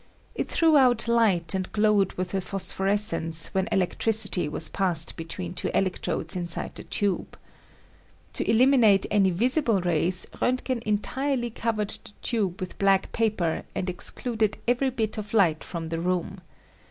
It 0.33 0.47
threw 0.49 0.77
out 0.77 1.07
light 1.07 1.53
and 1.53 1.71
glowed 1.71 2.13
with 2.13 2.33
a 2.33 2.41
phosphorescence 2.41 3.53
when 3.53 3.69
electricity 3.71 4.49
was 4.49 4.67
passed 4.67 5.15
between 5.15 5.53
two 5.53 5.67
elec 5.75 5.99
trodes 5.99 6.35
inside 6.35 6.73
the 6.73 6.83
tube. 6.83 7.37
To 8.33 8.49
eliminate 8.49 9.05
any 9.11 9.29
visible 9.29 9.79
rays 9.79 10.25
Roentgen 10.41 10.81
entirely 10.87 11.51
covered 11.51 11.89
the 11.89 12.13
tube 12.23 12.59
with 12.59 12.79
black 12.79 13.11
paper 13.11 13.61
and 13.75 13.91
excluded 13.91 14.57
every 14.67 14.89
bit 14.89 15.19
of 15.19 15.35
light 15.35 15.63
from 15.63 15.89
the 15.89 15.99
room. 16.01 16.41